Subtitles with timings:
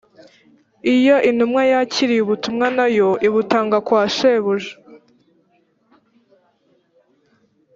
[0.95, 4.73] iyo intumwa yakiriye ubutumwa nayo ibutanga kwa shebuja